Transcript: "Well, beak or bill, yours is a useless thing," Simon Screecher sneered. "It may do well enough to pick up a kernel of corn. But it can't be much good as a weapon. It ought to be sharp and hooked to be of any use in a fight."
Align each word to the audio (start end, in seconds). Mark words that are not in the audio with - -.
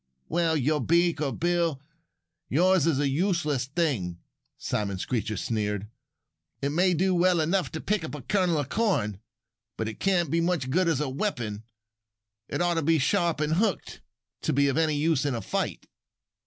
"Well, 0.29 0.79
beak 0.79 1.21
or 1.21 1.31
bill, 1.31 1.79
yours 2.49 2.87
is 2.87 2.97
a 2.97 3.07
useless 3.07 3.67
thing," 3.67 4.17
Simon 4.57 4.97
Screecher 4.97 5.37
sneered. 5.37 5.89
"It 6.59 6.69
may 6.69 6.95
do 6.95 7.13
well 7.13 7.39
enough 7.39 7.71
to 7.73 7.79
pick 7.81 8.03
up 8.03 8.15
a 8.15 8.23
kernel 8.23 8.57
of 8.57 8.69
corn. 8.69 9.19
But 9.77 9.87
it 9.87 9.99
can't 9.99 10.31
be 10.31 10.41
much 10.41 10.71
good 10.71 10.87
as 10.87 11.01
a 11.01 11.07
weapon. 11.07 11.65
It 12.49 12.63
ought 12.63 12.73
to 12.79 12.81
be 12.81 12.97
sharp 12.97 13.41
and 13.41 13.53
hooked 13.57 14.01
to 14.41 14.51
be 14.51 14.69
of 14.69 14.75
any 14.75 14.95
use 14.95 15.23
in 15.23 15.35
a 15.35 15.39
fight." 15.41 15.85